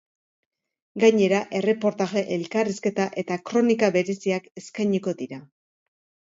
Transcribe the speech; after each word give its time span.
Gainera, 1.01 1.41
erreportaje, 1.59 2.23
elkarrizketa 2.37 3.05
eta 3.25 3.37
kronika 3.51 3.91
bereziak 3.99 4.49
eskainiko 4.63 5.15
dira. 5.23 5.41